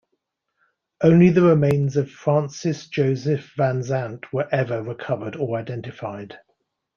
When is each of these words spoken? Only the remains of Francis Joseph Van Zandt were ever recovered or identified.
Only 1.03 1.29
the 1.29 1.43
remains 1.43 1.95
of 1.95 2.09
Francis 2.09 2.87
Joseph 2.87 3.53
Van 3.55 3.83
Zandt 3.83 4.33
were 4.33 4.49
ever 4.51 4.81
recovered 4.81 5.35
or 5.35 5.59
identified. 5.59 6.39